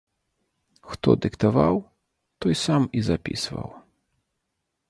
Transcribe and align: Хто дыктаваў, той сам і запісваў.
Хто 0.93 1.09
дыктаваў, 1.25 1.75
той 2.45 2.55
сам 2.65 2.81
і 3.01 3.07
запісваў. 3.11 3.69